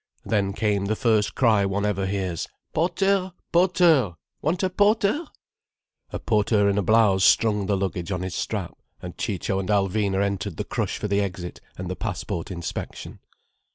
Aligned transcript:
Then 0.25 0.53
came 0.53 0.85
the 0.85 0.95
first 0.95 1.35
cry 1.35 1.63
one 1.63 1.85
ever 1.85 2.07
hears: 2.07 2.47
"Porteur! 2.73 3.33
Porteur! 3.51 4.15
Want 4.41 4.63
a 4.63 4.71
porteur?" 4.71 5.27
A 6.09 6.17
porter 6.17 6.67
in 6.67 6.79
a 6.79 6.81
blouse 6.81 7.23
strung 7.23 7.67
the 7.67 7.77
luggage 7.77 8.11
on 8.11 8.23
his 8.23 8.33
strap, 8.33 8.73
and 9.03 9.15
Ciccio 9.15 9.59
and 9.59 9.69
Alvina 9.69 10.23
entered 10.23 10.57
the 10.57 10.63
crush 10.65 10.97
for 10.97 11.07
the 11.07 11.21
exit 11.21 11.61
and 11.77 11.87
the 11.87 11.95
passport 11.95 12.49
inspection. 12.49 13.19